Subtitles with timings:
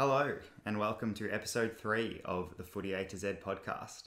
[0.00, 4.04] Hello, and welcome to episode three of the Footy A to Z podcast.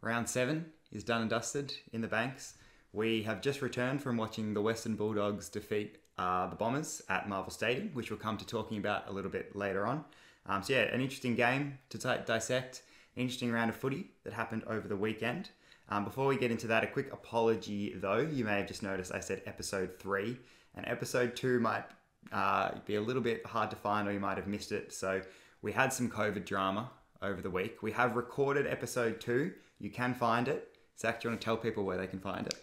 [0.00, 2.54] Round seven is done and dusted in the banks.
[2.92, 7.50] We have just returned from watching the Western Bulldogs defeat uh, the Bombers at Marvel
[7.50, 10.04] Stadium, which we'll come to talking about a little bit later on.
[10.46, 12.82] Um, so, yeah, an interesting game to t- dissect,
[13.16, 15.50] interesting round of footy that happened over the weekend.
[15.88, 18.20] Um, before we get into that, a quick apology though.
[18.20, 20.38] You may have just noticed I said episode three,
[20.76, 21.86] and episode two might
[22.30, 24.92] uh, it'd be a little bit hard to find, or you might have missed it.
[24.92, 25.22] So
[25.62, 27.82] we had some COVID drama over the week.
[27.82, 29.52] We have recorded episode two.
[29.78, 30.76] You can find it.
[30.98, 32.54] Zach, do you want to tell people where they can find it?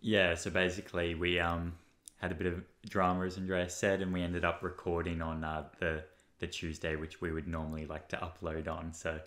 [0.00, 1.74] Yeah, so basically we um
[2.18, 5.64] had a bit of drama, as Andreas said, and we ended up recording on uh,
[5.80, 6.04] the
[6.38, 8.92] the Tuesday, which we would normally like to upload on.
[8.92, 9.18] So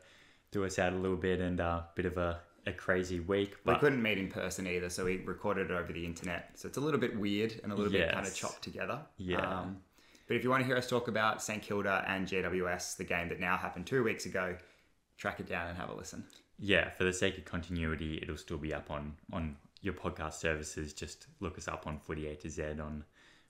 [0.51, 3.55] threw us out a little bit and a uh, bit of a, a crazy week.
[3.65, 6.51] We couldn't meet in person either, so we recorded it over the internet.
[6.55, 8.99] So it's a little bit weird and a little bit kind of chopped together.
[9.17, 9.39] Yeah.
[9.39, 9.77] Um,
[10.31, 13.27] but if you want to hear us talk about St Kilda and GWS, the game
[13.27, 14.55] that now happened two weeks ago,
[15.17, 16.23] track it down and have a listen.
[16.57, 20.93] yeah, for the sake of continuity, it'll still be up on on your podcast services.
[20.93, 23.04] Just look us up on Footy A to Z on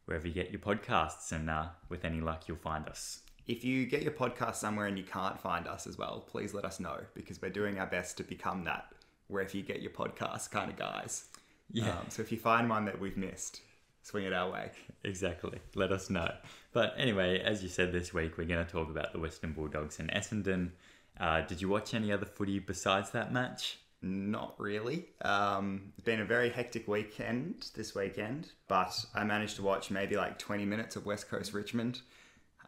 [0.05, 3.19] wherever you get your podcasts, and uh, with any luck, you'll find us.
[3.45, 6.65] If you get your podcast somewhere and you can't find us as well, please let
[6.65, 8.91] us know because we're doing our best to become that
[9.27, 11.25] where if you get your podcast kind of guys.
[11.71, 11.91] Yeah.
[11.91, 13.61] Um, so if you find one that we've missed,
[14.03, 14.71] swing it our way.
[15.03, 15.59] Exactly.
[15.75, 16.31] Let us know.
[16.73, 19.99] But anyway, as you said this week, we're going to talk about the Western Bulldogs
[19.99, 20.71] and Essendon.
[21.19, 23.77] Uh, did you watch any other footy besides that match?
[24.01, 25.09] Not really.
[25.21, 30.15] Um, it's been a very hectic weekend this weekend, but I managed to watch maybe
[30.15, 32.01] like 20 minutes of West Coast Richmond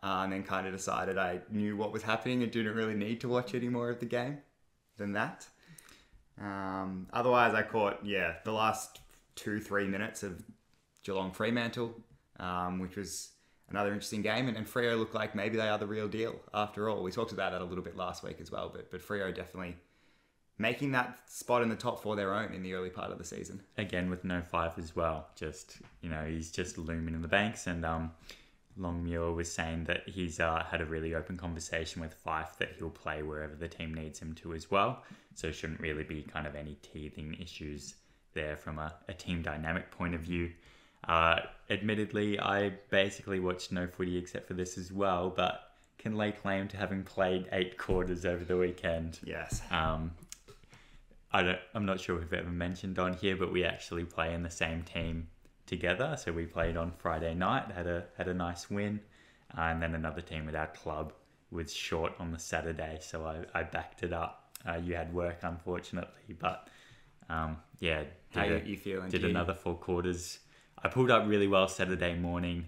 [0.04, 3.22] uh, and then kind of decided I knew what was happening and didn't really need
[3.22, 4.40] to watch any more of the game
[4.98, 5.48] than that.
[6.40, 9.00] Um, otherwise, I caught, yeah, the last
[9.36, 10.44] two, three minutes of
[11.04, 11.94] Geelong Fremantle,
[12.40, 13.32] um, which was
[13.70, 14.48] another interesting game.
[14.48, 17.04] And, and Freo looked like maybe they are the real deal after all.
[17.04, 19.76] We talked about that a little bit last week as well, but, but Freo definitely
[20.58, 23.24] making that spot in the top four their own in the early part of the
[23.26, 23.62] season.
[23.78, 25.28] Again, with no Fyfe as well.
[25.36, 27.68] Just, you know, he's just looming in the banks.
[27.68, 28.12] And um,
[28.78, 32.90] Longmuir was saying that he's uh, had a really open conversation with Fyfe that he'll
[32.90, 35.04] play wherever the team needs him to as well.
[35.36, 37.96] So shouldn't really be kind of any teething issues
[38.34, 40.52] there from a, a team dynamic point of view.
[41.08, 46.32] Uh, admittedly, I basically watched no footy except for this as well, but can lay
[46.32, 49.20] claim to having played eight quarters over the weekend.
[49.26, 49.62] Yes.
[49.72, 50.12] Um,
[51.32, 54.34] I don't, I'm not sure if we've ever mentioned on here, but we actually play
[54.34, 55.28] in the same team
[55.66, 56.16] together.
[56.18, 59.00] So we played on Friday night, had a had a nice win,
[59.58, 61.14] uh, and then another team with our club
[61.52, 64.52] was short on the Saturday, so I, I backed it up.
[64.68, 66.68] Uh, you had work, unfortunately, but
[67.30, 68.04] um, yeah,
[68.34, 69.10] How did, you, feeling?
[69.10, 70.40] did another four quarters.
[70.84, 72.66] I pulled up really well Saturday morning.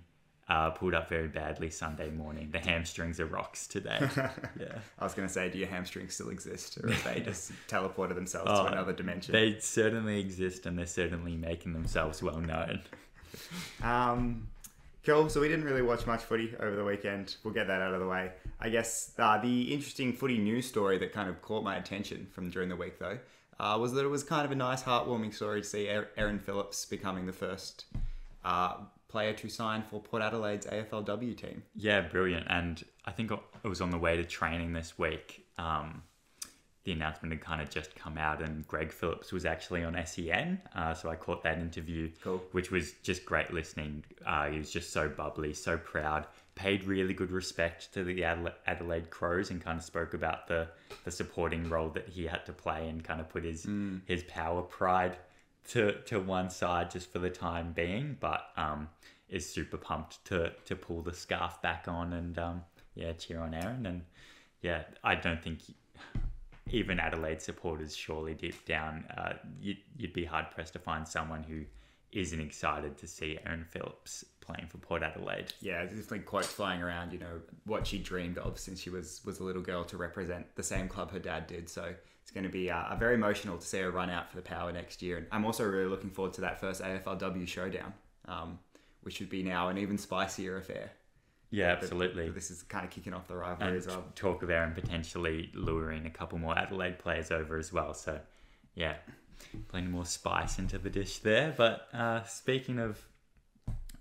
[0.48, 2.50] Uh, pulled up very badly Sunday morning.
[2.52, 3.98] The hamstrings are rocks today.
[4.60, 4.78] yeah.
[5.00, 8.14] I was going to say, do your hamstrings still exist, or have they just teleported
[8.14, 9.34] themselves Oh, to another dimension?
[9.34, 12.82] They certainly exist and they're certainly making themselves well known.
[13.84, 14.48] Um,
[15.04, 15.28] cool.
[15.30, 17.36] So we didn't really watch much footy over the weekend.
[17.44, 18.32] We'll get that out of the way.
[18.62, 22.50] I guess uh, the interesting footy news story that kind of caught my attention from
[22.50, 23.18] during the week, though,
[23.60, 26.86] uh, was that it was kind of a nice, heartwarming story to see Erin Phillips
[26.86, 27.86] becoming the first
[28.46, 28.76] uh,
[29.10, 31.64] player to sign for Port Adelaide's AFLW team.
[31.76, 32.48] Yeah, brilliant.
[32.50, 35.46] And I think it was on the way to training this week.
[35.58, 36.04] Um,
[36.84, 40.62] the announcement had kind of just come out, and Greg Phillips was actually on SEN.
[40.76, 42.44] Uh, so I caught that interview, Cool.
[42.52, 44.04] which was just great listening.
[44.24, 46.28] Uh, he was just so bubbly, so proud.
[46.54, 50.68] Paid really good respect to the Adela- Adelaide Crows and kind of spoke about the,
[51.06, 53.68] the supporting role that he had to play and kind of put his
[54.06, 55.18] his power pride
[55.70, 58.18] to to one side just for the time being.
[58.20, 58.90] But um,
[59.30, 62.62] is super pumped to to pull the scarf back on and um,
[62.96, 63.86] yeah, cheer on Erin.
[63.86, 64.02] And
[64.62, 65.60] yeah, I don't think
[66.72, 71.44] even Adelaide supporters, surely deep down, uh, you'd, you'd be hard pressed to find someone
[71.44, 71.62] who
[72.16, 75.54] isn't excited to see Erin Phillips playing for Port Adelaide.
[75.62, 77.12] Yeah, there's definitely quotes flying around.
[77.14, 80.46] You know what she dreamed of since she was was a little girl to represent
[80.56, 81.70] the same club her dad did.
[81.70, 84.42] So it's going to be uh, very emotional to see her run out for the
[84.42, 85.18] power next year.
[85.18, 87.94] And I'm also really looking forward to that first AFLW showdown,
[88.28, 88.60] um,
[89.02, 90.92] which would be now an even spicier affair.
[91.52, 92.26] Yeah, But- absolutely.
[92.26, 94.04] but this is kind of kicking off the rivalry and as well.
[94.16, 97.94] talk of Erin potentially luring a couple more Adelaide players over as well.
[97.94, 98.20] So,
[98.74, 98.96] yeah,
[99.68, 101.54] plenty more spice into the dish there.
[101.56, 103.04] But uh, speaking of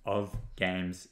[0.04, 1.08] of games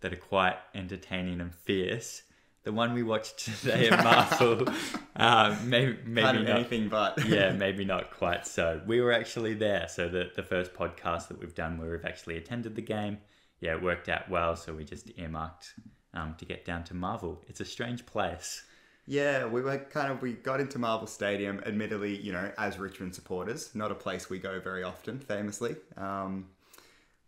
[0.00, 2.22] that are quite entertaining and fierce,
[2.62, 4.68] the one we watched today at Marvel,
[5.16, 7.24] uh, maybe maybe not, anything but.
[7.28, 8.80] yeah, maybe not quite so.
[8.86, 9.86] We were actually there.
[9.88, 13.18] So the the first podcast that we've done where we've actually attended the game,
[13.60, 14.56] yeah, it worked out well.
[14.56, 15.74] So we just earmarked
[16.12, 17.42] um, to get down to Marvel.
[17.48, 18.62] It's a strange place.
[19.10, 21.60] Yeah, we were kind of we got into Marvel Stadium.
[21.66, 25.18] Admittedly, you know, as Richmond supporters, not a place we go very often.
[25.18, 26.46] Famously, um,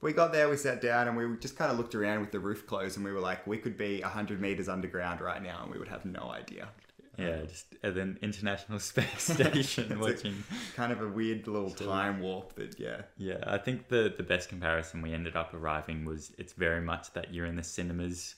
[0.01, 2.39] we got there, we sat down, and we just kind of looked around with the
[2.39, 5.73] roof closed, and we were like, we could be hundred meters underground right now, and
[5.73, 6.69] we would have no idea.
[7.19, 10.45] Yeah, just at an international space station watching.
[10.77, 12.55] Kind of a weird little time warp.
[12.55, 16.53] That yeah, Yeah, I think the the best comparison we ended up arriving was it's
[16.53, 18.37] very much that you're in the cinemas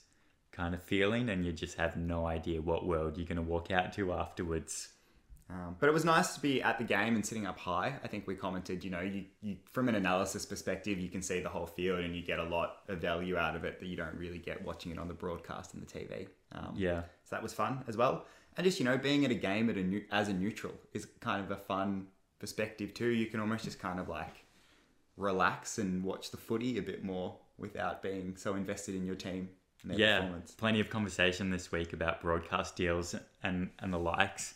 [0.55, 3.71] kind of feeling, and you just have no idea what world you're going to walk
[3.71, 4.89] out to afterwards.
[5.51, 7.95] Um, but it was nice to be at the game and sitting up high.
[8.03, 11.41] I think we commented, you know, you, you from an analysis perspective, you can see
[11.41, 13.97] the whole field and you get a lot of value out of it that you
[13.97, 16.29] don't really get watching it on the broadcast and the TV.
[16.53, 18.25] Um, Yeah, So that was fun as well.
[18.57, 21.07] And just, you know, being at a game at a new, as a neutral is
[21.21, 22.07] kind of a fun
[22.39, 23.09] perspective too.
[23.09, 24.45] You can almost just kind of like
[25.19, 29.51] relax and watch the footy a bit more without being so invested in your team
[29.91, 34.55] yeah, plenty of conversation this week about broadcast deals and and the likes.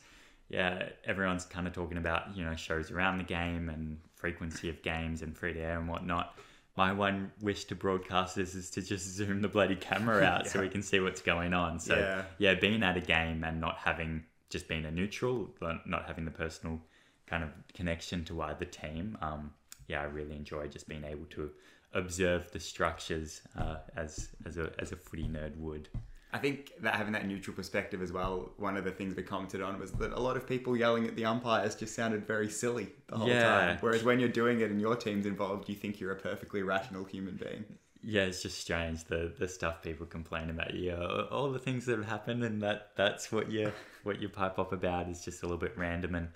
[0.48, 4.82] Yeah, everyone's kind of talking about you know shows around the game and frequency of
[4.82, 6.38] games and free to air and whatnot.
[6.76, 10.68] My one wish to broadcasters is to just zoom the bloody camera out so we
[10.68, 11.80] can see what's going on.
[11.80, 12.22] So Yeah.
[12.38, 16.24] yeah, being at a game and not having just being a neutral, but not having
[16.24, 16.80] the personal
[17.26, 19.18] kind of connection to either team.
[19.20, 19.52] Um,
[19.88, 21.50] yeah, I really enjoy just being able to
[21.94, 25.88] observe the structures uh, as as a as a footy nerd would.
[26.30, 29.62] I think that having that neutral perspective as well, one of the things we commented
[29.62, 32.88] on was that a lot of people yelling at the umpires just sounded very silly
[33.06, 33.42] the whole Yeah.
[33.44, 33.78] time.
[33.80, 37.04] Whereas when you're doing it and your team's involved, you think you're a perfectly rational
[37.04, 37.64] human being.
[38.02, 40.74] Yeah, it's just strange the the stuff people complain about.
[40.74, 40.96] Yeah,
[41.30, 44.72] all the things that have happened, and that that's what you what you pipe up
[44.72, 46.28] about is just a little bit random and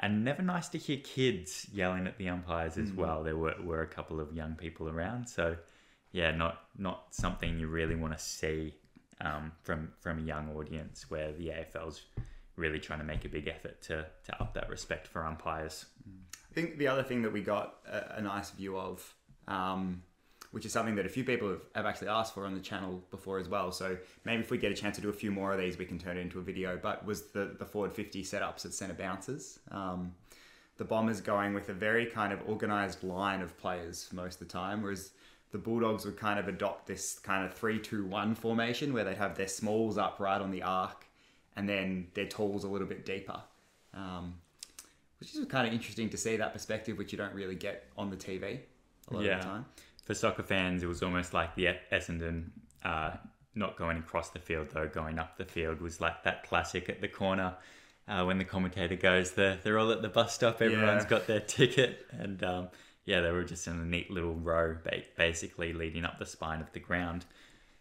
[0.00, 3.22] and never nice to hear kids yelling at the umpires as well.
[3.22, 5.56] There were were a couple of young people around, so
[6.12, 8.74] yeah, not not something you really want to see
[9.20, 12.02] um, from from a young audience where the AFL's
[12.56, 15.86] really trying to make a big effort to to up that respect for umpires.
[16.50, 19.14] I think the other thing that we got a, a nice view of,
[19.46, 20.02] um,
[20.52, 23.02] which is something that a few people have, have actually asked for on the channel
[23.10, 23.72] before as well.
[23.72, 25.84] So maybe if we get a chance to do a few more of these, we
[25.84, 26.78] can turn it into a video.
[26.80, 29.58] But was the the forward fifty setups at centre bounces.
[29.70, 30.14] Um,
[30.78, 34.52] the Bombers going with a very kind of organised line of players most of the
[34.52, 35.10] time, whereas
[35.52, 39.48] the Bulldogs would kind of adopt this kind of three-two-one formation where they'd have their
[39.48, 41.06] smalls up right on the arc
[41.56, 43.40] and then their talls a little bit deeper.
[43.94, 44.34] Um,
[45.18, 48.10] which is kind of interesting to see that perspective, which you don't really get on
[48.10, 48.58] the TV
[49.08, 49.36] a lot Yeah.
[49.36, 49.64] of the time.
[50.06, 52.50] For soccer fans, it was almost like the Essendon
[52.84, 53.12] uh,
[53.54, 57.00] not going across the field though, going up the field was like that classic at
[57.00, 57.54] the corner
[58.08, 61.08] uh, when the commentator goes, they're, they're all at the bus stop, everyone's Yeah.
[61.10, 62.68] got their ticket, and um,
[63.04, 64.76] yeah, they were just in a neat little row,
[65.16, 67.24] basically leading up the spine of the ground.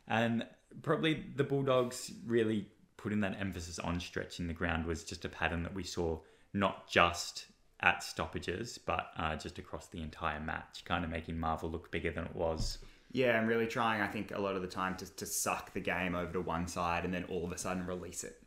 [0.08, 0.46] And
[0.82, 2.68] probably the Bulldogs really
[2.98, 6.18] putting that emphasis on stretching the ground was just a pattern that we saw
[6.54, 7.46] not just
[7.82, 12.12] at stoppages, but uh, just across the entire match, kind of making Marvel look bigger
[12.12, 12.80] than it was.
[13.12, 15.80] Yeah, I'm really trying, I think, a lot of the time to, to suck the
[15.80, 18.42] game over to one side and then all of a sudden release it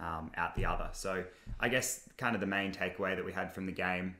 [0.00, 0.88] um, out the other.
[0.92, 1.24] So
[1.60, 4.14] I guess kind of the main takeaway that we had from the game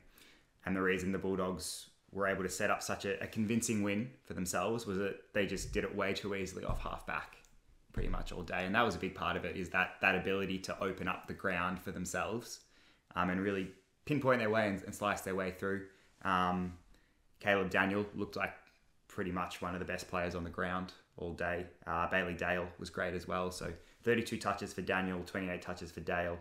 [0.65, 4.11] and the reason the Bulldogs were able to set up such a, a convincing win
[4.25, 7.37] for themselves was that they just did it way too easily off half back
[7.93, 8.65] pretty much all day.
[8.65, 11.27] And that was a big part of it is that that ability to open up
[11.27, 12.61] the ground for themselves
[13.15, 13.69] um, and really
[14.07, 15.83] pinpoint their way and, and slice their way through.
[16.23, 16.73] Um,
[17.41, 18.55] Caleb Daniel looked like
[19.09, 21.67] pretty much one of the best players on the ground all day.
[21.87, 23.51] Uh, Bailey Dale was great as well.
[23.51, 23.73] So
[24.05, 26.39] 32 touches for Daniel, 28 touches for Dale.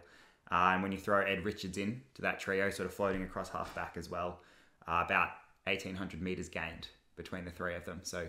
[0.51, 3.49] Uh, and when you throw Ed Richards in to that trio, sort of floating across
[3.49, 4.39] half back as well,
[4.87, 5.29] uh, about
[5.65, 8.01] 1800 metres gained between the three of them.
[8.03, 8.27] So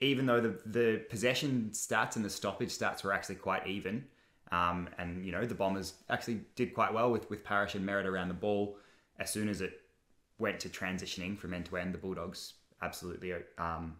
[0.00, 4.04] even though the, the possession stats and the stoppage stats were actually quite even,
[4.52, 8.04] um, and you know the Bombers actually did quite well with with Parish and Merrett
[8.04, 8.76] around the ball.
[9.18, 9.80] As soon as it
[10.38, 13.96] went to transitioning from end to end, the Bulldogs absolutely um,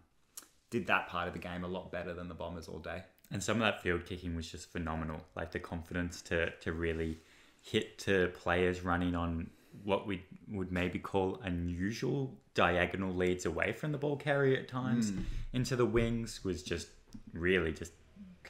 [0.70, 3.02] did that part of the game a lot better than the Bombers all day.
[3.30, 5.20] And some of that field kicking was just phenomenal.
[5.34, 7.18] Like the confidence to, to really
[7.62, 9.48] hit to players running on
[9.84, 15.12] what we would maybe call unusual diagonal leads away from the ball carrier at times
[15.54, 16.88] into the wings was just
[17.32, 17.92] really just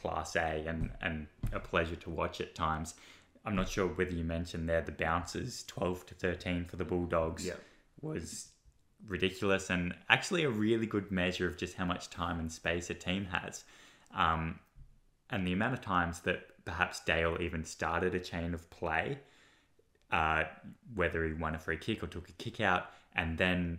[0.03, 2.95] class A and, and a pleasure to watch at times.
[3.45, 7.47] I'm not sure whether you mentioned there the bounces 12 to 13 for the Bulldogs
[7.47, 7.55] Yeah.
[8.01, 8.49] was
[9.07, 12.95] ridiculous and actually a really good measure of just how much time and space a
[12.95, 13.65] team has.
[14.15, 14.59] Um,
[15.31, 19.19] and the amount of times that perhaps Dale even started a chain of play,
[20.11, 20.45] uh,
[20.95, 23.79] whether he won a free kick or took a kick out, and then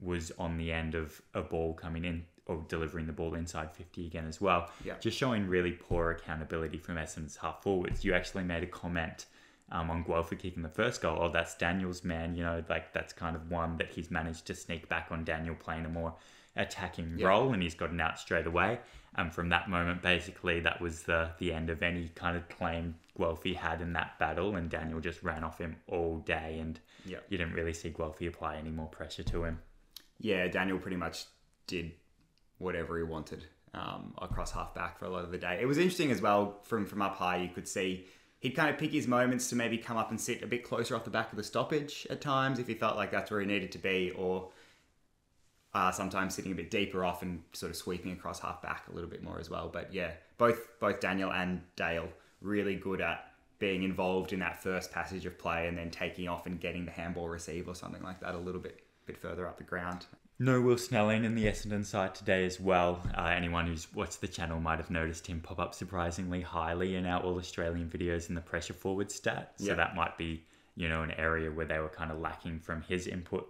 [0.00, 4.06] was on the end of a ball coming in or delivering the ball inside 50
[4.06, 4.70] again as well.
[4.84, 4.94] Yeah.
[4.98, 8.04] Just showing really poor accountability from Essendon's half forwards.
[8.04, 9.26] You actually made a comment
[9.70, 11.18] um, on Guelfi for kicking the first goal.
[11.20, 12.34] Oh, that's Daniel's man.
[12.34, 15.54] You know, like that's kind of one that he's managed to sneak back on Daniel
[15.54, 16.14] playing a more
[16.56, 17.28] attacking Yeah.
[17.28, 18.80] role and he's gotten out straight away.
[19.14, 22.94] And from that moment, basically, that was the, the end of any kind of claim
[23.18, 24.56] Guelfi had in that battle.
[24.56, 26.58] And Daniel just ran off him all day.
[26.60, 27.18] And Yeah.
[27.28, 29.58] you didn't really see Guelfi apply any more pressure to him.
[30.20, 31.26] yeah, Daniel pretty much
[31.68, 31.92] did
[32.58, 35.58] whatever he wanted um, across half back for a lot of the day.
[35.60, 37.38] It was interesting as well from from up high.
[37.38, 38.06] You could see
[38.40, 40.94] he'd kind of pick his moments to maybe come up and sit a bit closer
[40.94, 43.46] off the back of the stoppage at times if he felt like that's where he
[43.46, 44.50] needed to be, or
[45.74, 48.92] uh, sometimes sitting a bit deeper off and sort of sweeping across half back a
[48.92, 49.68] little bit more as well.
[49.72, 52.08] But yeah, both both Daniel and Dale
[52.40, 53.24] really good at
[53.58, 56.92] being involved in that first passage of play and then taking off and getting the
[56.92, 60.06] handball receive or something like that a little bit bit further up the ground.
[60.40, 63.02] No Will Snelling in the Essendon side today as well.
[63.16, 67.06] Uh, anyone who's watched the channel might have noticed him pop up surprisingly highly in
[67.06, 69.54] our All Australian videos in the pressure forward stat.
[69.56, 69.74] So Yeah.
[69.74, 70.44] that might be,
[70.76, 73.48] you know, an area where they were kind of lacking from his input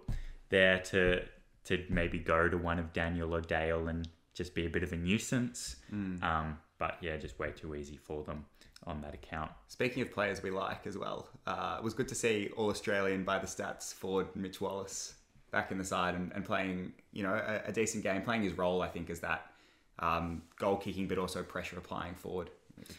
[0.49, 1.23] there to
[1.65, 4.91] to maybe go to one of Daniel or Dale and just be a bit of
[4.91, 5.75] a nuisance.
[6.23, 8.45] Um, but yeah, just way too easy for them
[8.87, 9.51] on that account.
[9.67, 13.25] Speaking of players we like as well, uh, it was good to see All Australian
[13.25, 15.13] by the stats forward Mitch Wallis
[15.51, 18.57] back in the side and, and playing, you know, a, a decent game, playing his
[18.57, 19.51] role, I think, is that
[19.99, 22.49] um, goal kicking, but also pressure applying forward.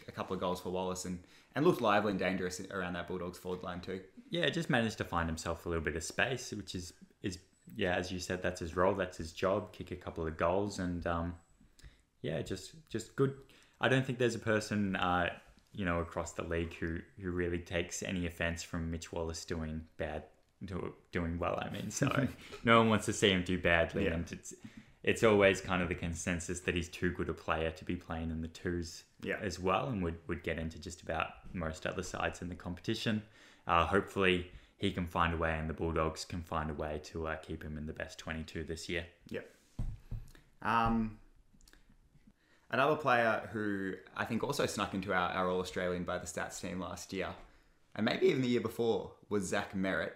[0.07, 1.19] A couple of goals for Wallis and,
[1.55, 4.01] and looked lively and dangerous around that Bulldogs forward line too.
[4.29, 6.93] yeah, just managed to find himself a little bit of space, which is
[7.23, 7.37] is
[7.75, 9.71] yeah, as you said, that's his role, that's his job.
[9.71, 11.35] Kick a couple of goals, and um,
[12.21, 13.33] yeah, just just good.
[13.79, 15.29] I don't think there's a person uh,
[15.73, 19.81] you know across the league who who really takes any offense from Mitch Wallis doing
[19.97, 20.23] bad,
[20.65, 21.61] do, doing well.
[21.61, 22.27] I mean, so
[22.63, 24.13] no one wants to see him do badly, Yeah.
[24.13, 24.53] and it's
[25.03, 28.29] it's always kind of the consensus that he's too good a player to be playing
[28.29, 29.37] in the twos Yeah.
[29.41, 33.23] as well, and would, would get into just about most other sides in the competition.
[33.65, 37.27] Uh, hopefully, he can find a way, and the Bulldogs can find a way to
[37.27, 39.05] uh, keep him in the best 22 this year.
[39.29, 39.49] Yep.
[40.61, 41.17] Um,
[42.69, 46.61] another player who I think also snuck into our, our All Australian by the stats
[46.61, 47.29] team last year,
[47.95, 50.11] and maybe even the year before, was Zach Merrett,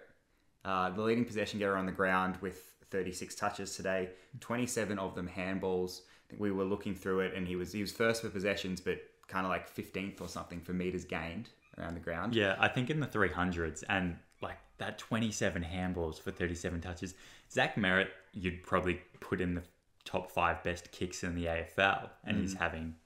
[0.66, 5.28] uh, the leading possession getter on the ground with 36 touches today, 27 of them
[5.28, 6.00] handballs.
[6.00, 8.80] I think we were looking through it, and he was he was first for possessions,
[8.80, 12.34] but kind of like 15th or something for meters gained around the ground.
[12.34, 17.14] Yeah, I think in the 300s, and like that 27 handballs for 37 touches,
[17.50, 19.62] Zach Merrett, you'd probably put in the
[20.04, 22.96] top five best kicks in the AFL, and he's having.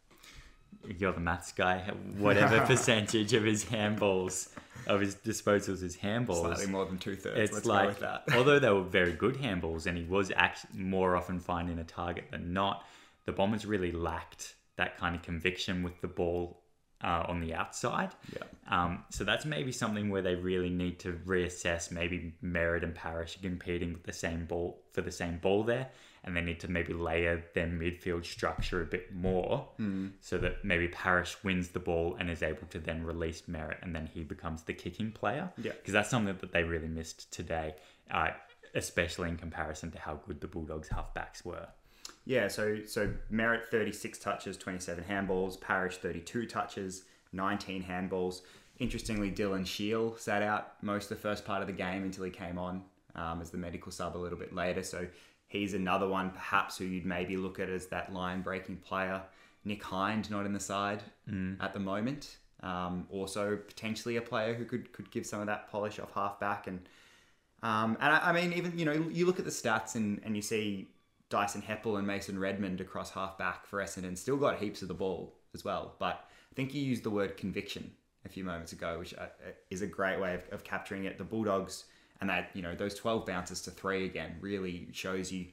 [0.98, 1.78] You're the maths guy.
[2.18, 4.48] Whatever percentage of his handballs,
[4.86, 6.40] of his disposals, is handballs.
[6.40, 7.38] Slightly more than two thirds.
[7.38, 8.24] it's Let's like that.
[8.34, 12.24] although they were very good handballs and he was act- more often finding a target
[12.30, 12.84] than not
[13.26, 16.59] the bombers really lacked that kind of conviction with the ball
[17.02, 18.42] uh, on the outside Yeah.
[18.68, 23.36] um, so that's maybe something where they really need to reassess maybe Merrett and Parish
[23.36, 25.88] are competing with the same ball for the same ball there
[26.24, 29.66] and they need to maybe layer their midfield structure a bit more
[30.20, 33.94] so that maybe Parish wins the ball and is able to then release Merrett and
[33.96, 35.50] then he becomes the kicking player.
[35.56, 35.72] Yeah.
[35.72, 37.74] Because that's something that they really missed today,
[38.10, 38.32] uh,
[38.74, 41.66] especially in comparison to how good the Bulldogs halfbacks were.
[42.30, 48.42] Yeah, so so Merrett 36 touches, 27 handballs, Parish 32 touches, 19 handballs.
[48.78, 52.30] Interestingly, Dylan Shiel sat out most of the first part of the game until he
[52.30, 52.84] came on
[53.16, 54.84] um, as the medical sub a little bit later.
[54.84, 55.08] So
[55.48, 59.20] he's another one perhaps who you'd maybe look at as that line breaking player.
[59.64, 61.02] Nick Hind not in the side
[61.60, 62.36] at the moment.
[62.62, 66.38] Um, also potentially a player who could could give some of that polish off half
[66.38, 66.78] back and
[67.64, 70.36] um, and I, I mean, even you know, you look at the stats and, and
[70.36, 70.90] you see
[71.30, 74.94] Dyson Heppell and Mason Redman across half back for Essendon still got heaps of the
[74.94, 75.94] ball as well.
[75.98, 77.90] But I think you used the word conviction
[78.26, 81.16] a few moments ago, which uh, uh, is a great way of, of capturing it.
[81.16, 81.84] The Bulldogs
[82.20, 85.46] and that you know those twelve bounces to three again really shows you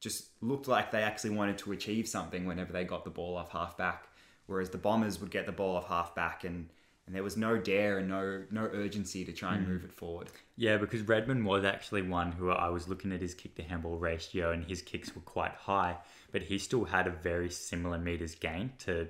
[0.00, 3.50] just looked like they actually wanted to achieve something whenever they got the ball off
[3.50, 4.06] half back,
[4.46, 6.68] whereas the Bombers would get the ball off half back and.
[7.06, 10.28] And there was no dare and no no urgency to try and move it forward.
[10.56, 13.96] Yeah, because Redman was actually one who I was looking at his kick to handball
[13.96, 15.98] ratio and his kicks were quite high,
[16.32, 19.08] but he still had a very similar meters gain to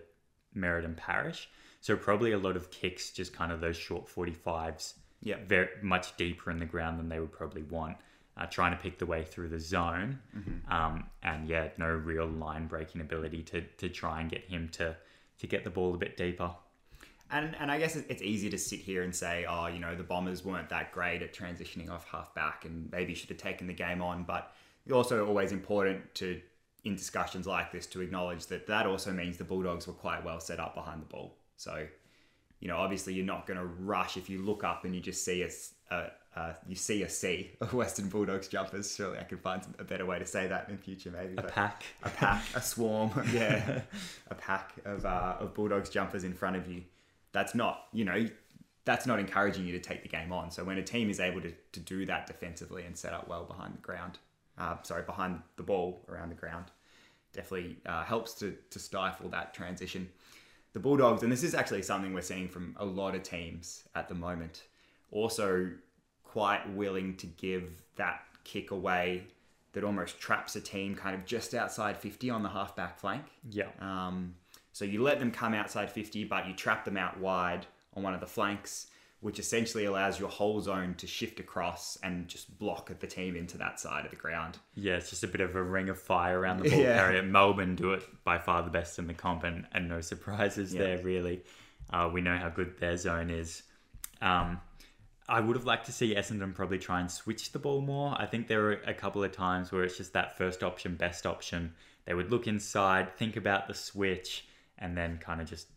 [0.55, 1.49] Merrett and Parish.
[1.81, 5.37] So probably a lot of kicks, just kind of those short 45s, Yeah.
[5.47, 7.97] very much deeper in the ground than they would probably want.
[8.39, 10.19] Uh, trying to pick the way through the zone,
[10.69, 14.95] um, and yeah, no real line breaking ability to to try and get him to
[15.39, 16.55] to get the ball a bit deeper.
[17.31, 20.05] And and I guess it's easy to sit here and say, oh, you know, the
[20.05, 23.75] Bombers weren't that great at transitioning off half back and maybe should have taken the
[23.75, 24.23] game on.
[24.23, 24.53] But
[24.85, 26.41] it's also always important to
[26.87, 30.39] in discussions like this to acknowledge that that also means the Bulldogs were quite well
[30.39, 31.37] set up behind the ball.
[31.57, 31.85] So,
[32.61, 35.25] you know, obviously you're not going to rush if you look up and you just
[35.25, 35.51] see a,
[35.91, 38.95] a, a you see a sea of Western Bulldogs jumpers.
[38.95, 41.33] Surely I can find a better way to say that in future, maybe.
[41.33, 41.85] A but- pack.
[42.05, 43.81] a pack, a swarm, yeah,
[44.31, 46.85] a pack of uh, of Bulldogs jumpers in front of you.
[47.37, 48.27] That's not, you know,
[48.87, 50.51] that's not encouraging you to take the game on.
[50.51, 53.45] So when a team is able to, to do that defensively and set up well
[53.45, 54.19] behind the ground,
[54.57, 56.65] uh, sorry, behind the ball around the ground,
[57.35, 60.09] definitely uh, helps to to stifle that transition.
[60.73, 64.09] The Bulldogs, and this is actually something we're seeing from a lot of teams at
[64.09, 64.63] the moment,
[65.11, 65.71] also
[66.25, 69.25] quite willing to give that kick away
[69.73, 73.25] that almost traps a team kind of just outside 50 on the halfback flank.
[73.51, 73.69] Yeah.
[73.79, 74.37] Um,
[74.77, 77.65] so you let them come outside 50, but you trap them out wide
[77.95, 78.89] on one of the flanks,
[79.21, 83.57] which essentially allows your whole zone to shift across and just block the team into
[83.57, 84.59] that side of the ground.
[84.75, 86.99] Yeah, it's just a bit of a ring of fire around the ball Yeah.
[86.99, 87.23] carrier.
[87.23, 90.83] Melbourne do it by far the best in the comp, and, and no surprises Yeah.
[90.83, 91.41] there, really.
[91.89, 93.63] Uh, we know how good their zone is.
[94.21, 94.61] Um,
[95.27, 98.15] I would have liked to see Essendon probably try and switch the ball more.
[98.21, 101.25] I think there were a couple of times where it's just that first option, best
[101.25, 101.73] option.
[102.05, 104.45] They would look inside, think about the switch,
[104.79, 105.69] and then kind of just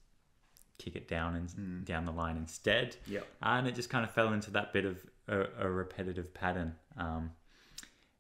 [0.80, 1.86] kick it down and mm.
[1.86, 2.96] down the line instead.
[3.08, 3.28] Yep.
[3.44, 6.74] Uh, and it just kind of fell into that bit of a, a repetitive pattern.
[6.98, 7.32] Um,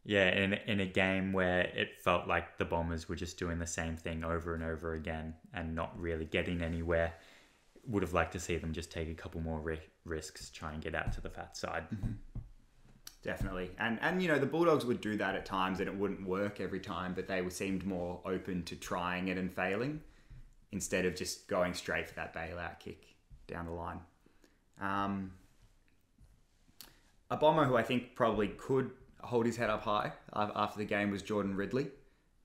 [0.05, 3.67] yeah, in, in a game where it felt like the Bombers were just doing the
[3.67, 7.13] same thing over and over again and not really getting anywhere.
[7.87, 10.81] Would have liked to see them just take a couple more ri- risks, try and
[10.81, 11.83] get out to the fat side.
[11.93, 12.11] Mm-hmm.
[13.21, 13.71] Definitely.
[13.79, 16.61] And and you know, the Bulldogs would do that at times and it wouldn't work
[16.61, 20.01] every time, but they seemed more open to trying it and failing
[20.71, 23.15] instead of just going straight for that bailout kick
[23.47, 23.99] down the line.
[24.79, 25.31] Um,
[27.29, 31.11] a bomber who I think probably could hold his head up high after the game
[31.11, 31.87] was Jordan Ridley.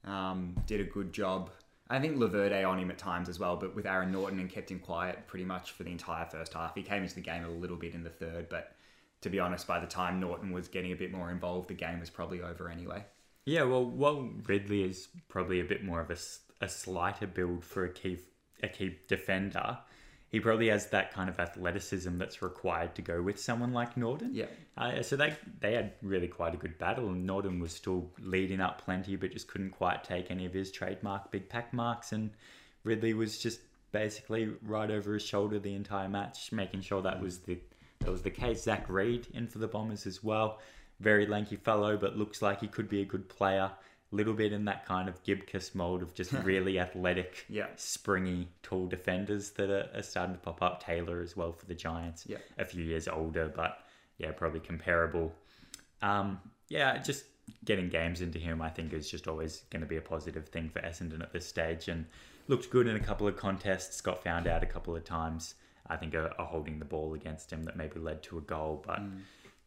[0.05, 1.51] Um, did a good job.
[1.89, 4.71] I think Laverde on him at times as well, but with Aaron Naughton and kept
[4.71, 6.75] him quiet pretty much for the entire first half.
[6.75, 8.75] He came into the game a little bit in the third, but
[9.21, 12.01] to be honest, by the time Naughton was getting a bit more involved, the game
[12.01, 13.05] was probably over anyway.
[13.47, 16.17] Yeah, well, well, Ridley is probably a bit more of a,
[16.61, 18.19] a slighter build for a key
[18.63, 19.79] a key defender.
[20.29, 24.35] He probably has that kind of athleticism that's required to go with someone like Naughton.
[24.35, 24.47] Yeah.
[24.77, 28.61] Uh, so they they had really quite a good battle, and Naughton was still leading
[28.61, 32.13] up plenty, but just couldn't quite take any of his trademark big pack marks.
[32.13, 32.31] And
[32.83, 33.61] Ridley was just
[33.93, 37.59] basically right over his shoulder the entire match, making sure that was the
[38.01, 38.65] that was the case.
[38.65, 40.59] Zach Reid in for the Bombers as well,
[41.01, 43.71] very lanky fellow, but looks like he could be a good player.
[44.15, 47.67] Little bit in that kind of Gibcus mold of just really athletic, Yeah.
[47.77, 50.83] springy, tall defenders that are, are starting to pop up.
[50.83, 52.39] Taylor as well for the Giants Yeah.
[52.59, 53.79] a few years older, but
[54.19, 55.33] yeah, probably comparable.
[56.03, 57.25] Um, yeah, just
[57.65, 60.69] getting games into him, I think, is just always going to be a positive thing
[60.71, 61.89] for Essendon at this stage.
[61.89, 62.07] And
[62.47, 65.55] looked good in a couple of contests, got found out a couple of times.
[65.89, 68.83] I think a, a holding the ball against him that maybe led to a goal,
[68.87, 69.01] but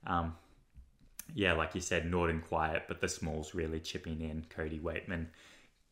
[0.08, 0.36] um,
[1.34, 4.46] yeah, like you said, Naughton quiet, but the Smalls really chipping in.
[4.50, 5.28] Cody Weightman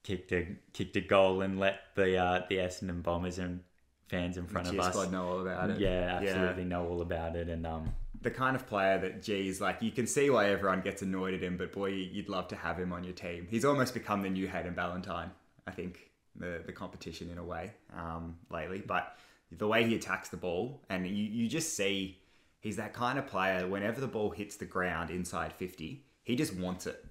[0.03, 3.61] kicked a kicked a goal and let the uh, the Essendon Bombers and
[4.07, 5.79] fans in front Cheer of us squad know all about it.
[5.79, 7.49] yeah, absolutely know all about it.
[7.49, 11.01] And um, The kind of player that, geez, like you can see why everyone gets
[11.01, 13.47] annoyed at him, but boy, you'd love to have him on your team.
[13.49, 15.31] He's almost become the new Hayden Ballantyne,
[15.65, 18.83] I think, the, the competition in a way um, lately.
[18.85, 19.17] But
[19.51, 22.19] the way he attacks the ball, and you, you just see
[22.65, 26.55] he's that kind of player, whenever the ball hits the ground inside 50, he just
[26.55, 27.05] wants it.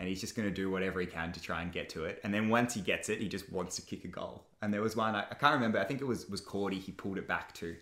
[0.00, 2.20] And he's just going to do whatever he can to try and get to it.
[2.24, 4.42] And then once he gets it, he just wants to kick a goal.
[4.62, 6.90] And there was one, I, I can't remember, I think it was, was Cordy he
[6.90, 7.76] pulled it back to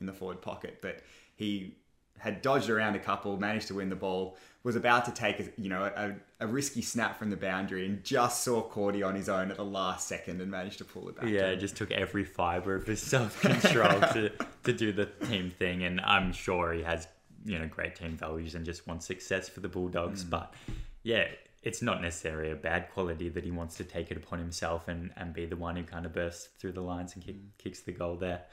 [0.00, 0.78] in the forward pocket.
[0.80, 1.02] But
[1.36, 1.76] he
[2.20, 5.48] had dodged around a couple, managed to win the ball, was about to take a,
[5.56, 9.28] you know a, a risky snap from the boundary, and just saw Cordy on his
[9.28, 11.28] own at the last second and managed to pull it back.
[11.28, 14.30] yeah, just took every fiber of his self control to
[14.64, 15.82] to do the team thing.
[15.82, 17.08] And I'm sure he has
[17.44, 20.24] you know great team values and just wants success for the Bulldogs.
[20.24, 20.30] Mm.
[20.30, 20.54] But
[21.02, 21.26] yeah.
[21.62, 25.10] It's not necessarily a bad quality that he wants to take it upon himself and,
[25.18, 27.48] and be the one who kind of bursts through the lines and kick, mm.
[27.58, 28.44] kicks the goal there.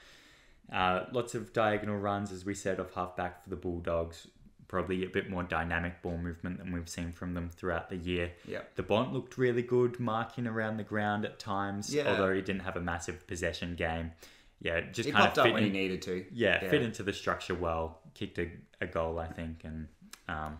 [0.72, 4.26] Uh, lots of diagonal runs, as we said, off halfback for the Bulldogs.
[4.68, 8.32] Probably a bit more dynamic ball movement than we've seen from them throughout the year.
[8.46, 8.60] Yeah.
[8.76, 12.08] The Bont looked really good, marking around the ground at times, Yeah.
[12.10, 14.12] although he didn't have a massive possession game.
[14.60, 16.26] Yeah, just he kind popped of up fit when he needed to.
[16.32, 16.68] yeah, Yeah.
[16.70, 18.00] fit into the structure well.
[18.14, 18.50] Kicked a,
[18.82, 19.88] a goal, I think, and
[20.28, 20.58] um,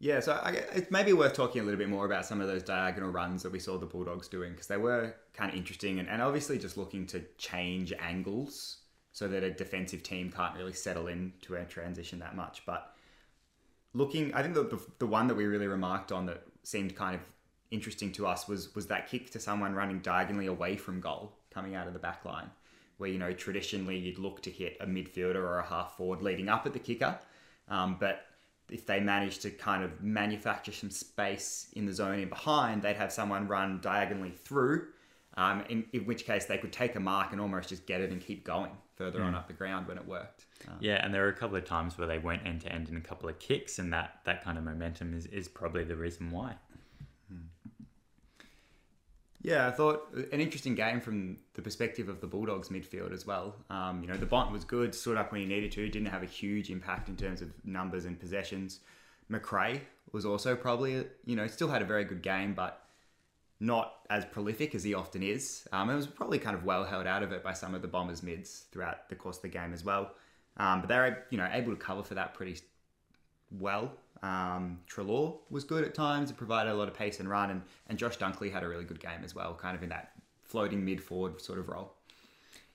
[0.00, 2.62] Yeah, so I, it's maybe worth talking a little bit more about some of those
[2.64, 6.08] diagonal runs that we saw the Bulldogs doing because they were kind of interesting and,
[6.08, 8.78] and obviously just looking to change angles
[9.16, 12.60] so that a defensive team can't really settle into a transition that much.
[12.66, 12.94] But
[13.94, 17.14] looking, I think the, the, the one that we really remarked on that seemed kind
[17.14, 17.22] of
[17.70, 21.74] interesting to us was was that kick to someone running diagonally away from goal, coming
[21.74, 22.50] out of the back line,
[22.98, 26.50] where you know traditionally you'd look to hit a midfielder or a half forward leading
[26.50, 27.18] up at the kicker,
[27.68, 28.26] um, but
[28.70, 32.96] if they managed to kind of manufacture some space in the zone in behind, they'd
[32.96, 34.88] have someone run diagonally through.
[35.38, 38.10] Um, in, in which case they could take a mark and almost just get it
[38.10, 40.46] and keep going further on up the ground when it worked.
[40.66, 42.88] Um, Yeah, and there were a couple of times where they went end to end
[42.88, 45.96] in a couple of kicks, and that, that kind of momentum is, is probably the
[45.96, 46.54] reason why.
[49.46, 53.54] Yeah, I thought an interesting game from the perspective of the Bulldogs midfield as well.
[53.70, 56.24] Um, you know, the Bont was good, stood up when he needed to, didn't have
[56.24, 58.80] a huge impact in terms of numbers and possessions.
[59.28, 62.85] Macrae was also probably, you know, still had a very good game, but
[63.60, 65.66] not as prolific as he often is.
[65.72, 67.88] Um, and was probably kind of well held out of it by some of the
[67.88, 70.10] Bombers mids throughout the course of the game as well.
[70.58, 72.58] Um, but they're, you know, able to cover for that pretty
[73.50, 73.92] well.
[74.22, 77.62] Um, Treloar was good at times and provided a lot of pace and run, and,
[77.88, 80.84] and Josh Dunkley had a really good game as well, kind of in that floating
[80.84, 81.92] mid forward sort of role.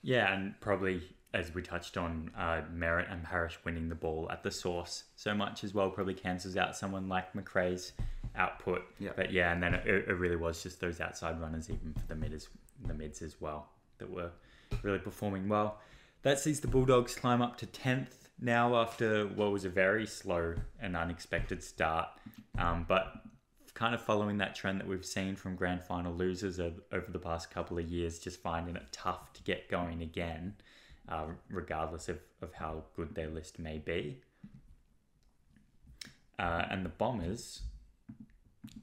[0.04, 1.02] Yeah, and probably
[1.34, 5.34] as we touched on, uh, Merrett and Parish winning the ball at the source so
[5.34, 7.94] much as well probably cancels out someone like Macrae's
[8.36, 8.84] output.
[9.00, 9.12] Yeah.
[9.15, 12.15] But yeah, and then it, it really was just those outside runners, even for the
[12.15, 12.50] mids,
[12.86, 14.32] the mids as well, that were
[14.84, 15.80] really performing well.
[16.24, 20.56] That sees the Bulldogs climb up to tenth now after what was a very slow
[20.80, 22.10] and unexpected start,
[22.58, 23.13] um, but
[23.74, 27.20] kind of following that trend that we've seen from grand final losers over, over the
[27.20, 30.54] past couple of years, just finding it tough to get going again,
[31.10, 34.22] uh, regardless of, of how good their list may be.
[36.38, 37.62] Uh, and the Bombers,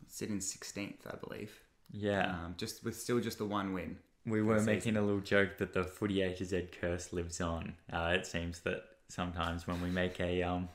[0.09, 1.53] Sitting 16th, I believe.
[1.93, 3.99] yeah, Um, just with still just the one win.
[4.27, 7.75] we were making a little joke that the footy A to Z curse lives on.
[7.93, 10.69] Uh, it seems that sometimes when we make a um,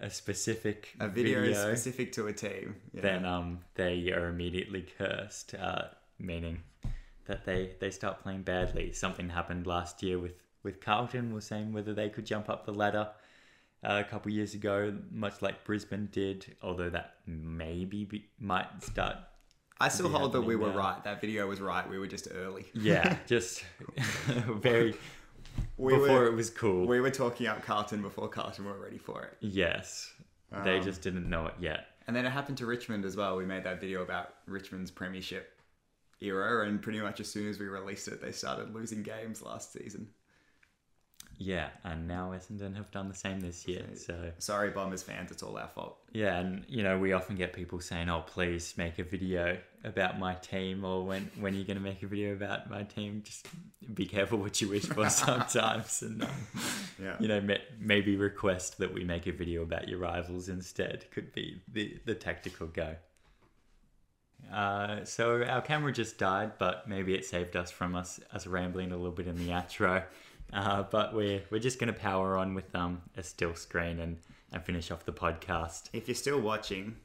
[0.00, 2.76] a specific A video, is specific to a team.
[2.94, 3.02] Yeah.
[3.02, 6.62] then um, they are immediately cursed, uh, meaning
[7.26, 8.92] that they, they start playing badly.
[8.92, 12.72] Something happened last year with, with Carlton, was saying whether they could jump up the
[12.72, 13.08] ladder
[13.82, 19.16] a couple years ago, much like Brisbane did, although that maybe be, might start.
[19.80, 20.76] I still hold that we were now.
[20.76, 21.04] right.
[21.04, 21.88] That video was right.
[21.88, 22.66] We were just early.
[22.74, 23.64] Yeah, just
[24.26, 24.94] very
[25.78, 26.86] We before were, it was cool.
[26.86, 29.36] we were talking up Carlton before Carlton were ready for it.
[29.40, 30.12] yes,
[30.64, 31.86] they Um, just didn't know it yet.
[32.06, 33.36] And then it happened to Richmond as well.
[33.36, 35.58] We made that video about Richmond's premiership
[36.20, 39.72] era, and pretty much as soon as we released it, they started losing games last
[39.72, 40.08] season.
[41.42, 43.82] Yeah, and now Essendon have done the same this year.
[43.94, 45.96] So Sorry, Bombers fans, it's all our fault.
[46.12, 50.18] Yeah, and you know, we often get people saying, "Oh, please make a video about
[50.18, 53.22] my team," or "When when are you going to make a video about my team?"
[53.24, 53.46] Just
[53.94, 56.30] be careful what you wish for sometimes, and um,
[57.02, 57.16] Yeah.
[57.18, 57.40] you know,
[57.78, 61.10] maybe request that we make a video about your rivals instead.
[61.10, 62.96] Could be the the tactical go.
[64.52, 68.92] Uh, so our camera just died, but maybe it saved us from us us rambling
[68.92, 70.04] a little bit in the outro.
[70.52, 74.18] Uh, but we're we're just going to power on with um a still screen and
[74.52, 75.88] and finish off the podcast.
[75.92, 76.96] If you're still watching,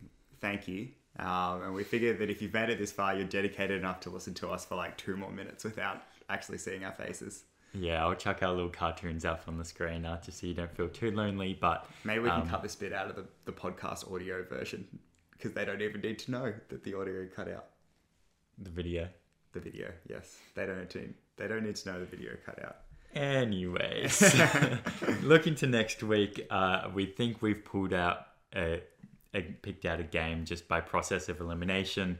[0.41, 0.89] thank you.
[1.19, 4.10] Um, and we figure that if you've made it this far, you're dedicated enough to
[4.10, 7.43] listen to us for like two more minutes without actually seeing our faces.
[7.73, 10.75] Yeah, I'll chuck our little cartoons up on the screen uh, just so you don't
[10.75, 11.58] feel too lonely.
[11.60, 14.88] But Maybe we can Um, cut this bit out of the, the podcast audio version
[15.31, 17.67] because they don't even need to know that the audio cut out
[18.58, 19.08] the video.
[19.53, 19.91] the video.
[20.10, 22.77] Yes, they don't need to, they don't need to know the video cut out.
[23.15, 24.36] Anyways,
[25.23, 28.82] looking to next week, uh, we think we've pulled out a,
[29.34, 32.19] a picked out a game just by process of elimination.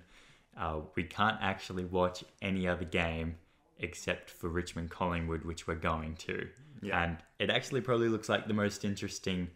[0.58, 3.36] Uh, we can't actually watch any other game
[3.80, 6.48] except for Richmond Collingwood, which we're going to.
[6.82, 7.04] Yeah.
[7.04, 9.50] And it actually probably looks like the most interesting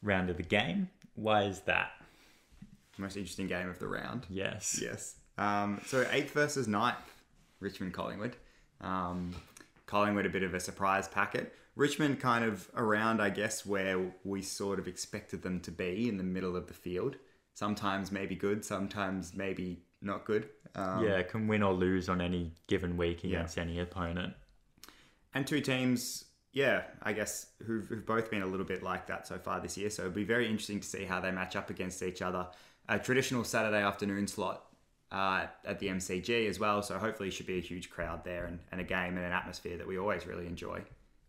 [0.00, 0.90] round of the game.
[1.14, 1.90] Why is that?
[2.98, 4.26] Most interesting game of the round.
[4.30, 4.78] Yes.
[4.80, 5.16] Yes.
[5.38, 6.96] Um, so eighth versus ninth,
[7.58, 8.36] Richmond Collingwood.
[8.80, 9.34] Um,
[9.86, 11.54] Collingwood a bit of a surprise packet.
[11.76, 16.16] Richmond kind of around, I guess, where we sort of expected them to be in
[16.16, 17.16] the middle of the field.
[17.54, 20.48] Sometimes maybe good, sometimes maybe not good.
[20.74, 24.34] Um, yeah, can win or lose on any given week against any opponent.
[25.34, 29.26] And two teams, yeah, I guess, who've, who've both been a little bit like that
[29.26, 29.90] so far this year.
[29.90, 32.46] So it'll be very interesting to see how they match up against each other.
[32.88, 34.66] A traditional Saturday afternoon slot
[35.14, 36.82] uh, at the MCG as well.
[36.82, 39.32] So hopefully, it should be a huge crowd there and, and a game and an
[39.32, 40.82] atmosphere that we always really enjoy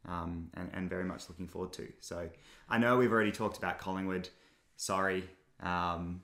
[0.07, 1.87] um, and, and very much looking forward to.
[2.01, 2.27] So
[2.67, 4.29] I know we've already talked about Collingwood.
[4.75, 5.23] Sorry.
[5.61, 6.23] Um,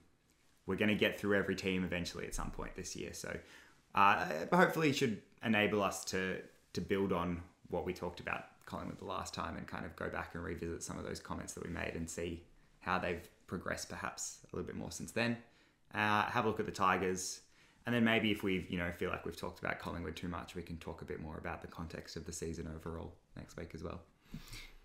[0.65, 3.13] we're going to get through every team eventually at some point this year.
[3.13, 3.35] So
[3.93, 6.37] uh, hopefully it should enable us to
[6.73, 10.09] to build on what we talked about Collingwood the last time and kind of go
[10.09, 12.41] back and revisit some of those comments that we made and see
[12.79, 15.37] how they've progressed perhaps a little bit more since then.
[15.93, 17.41] Uh, have a look at the Tigers.
[17.85, 20.55] And then maybe if we, you know, feel like we've talked about Collingwood too much,
[20.55, 23.71] we can talk a bit more about the context of the season overall next week
[23.73, 24.01] as well.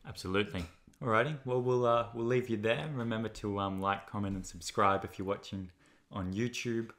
[0.08, 0.64] Absolutely.
[1.02, 1.36] Alrighty.
[1.44, 2.88] Well, we'll uh, we'll leave you there.
[2.94, 5.70] Remember to um, like, comment, and subscribe if you're watching
[6.10, 6.90] on YouTube.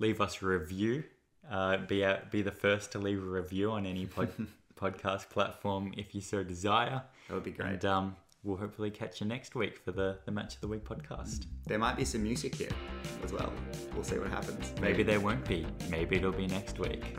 [0.00, 1.04] Leave us a review.
[1.48, 4.30] Uh, be be the first to leave a review on any pod,
[4.80, 7.02] podcast platform if you so desire.
[7.28, 7.74] That would be great.
[7.74, 10.84] And um, we'll hopefully catch you next week for the, the Match of the Week
[10.84, 11.46] podcast.
[11.66, 12.70] There might be some music here
[13.24, 13.52] as well.
[13.94, 14.72] We'll see what happens.
[14.80, 15.66] Maybe there won't be.
[15.90, 17.18] Maybe it'll be next week.